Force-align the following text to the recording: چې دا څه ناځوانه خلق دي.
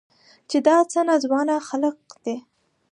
چې 0.49 0.57
دا 0.67 0.77
څه 0.91 0.99
ناځوانه 1.09 1.55
خلق 1.67 1.97
دي. 2.23 2.35